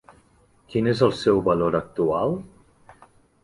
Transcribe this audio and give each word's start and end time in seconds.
Quin 0.71 0.89
és 0.93 1.03
el 1.09 1.13
seu 1.19 1.43
valor 1.49 1.79
actual? 1.83 2.37